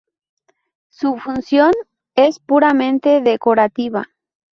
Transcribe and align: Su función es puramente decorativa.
Su 0.89 1.17
función 1.19 1.73
es 2.15 2.39
puramente 2.39 3.21
decorativa. 3.21 4.09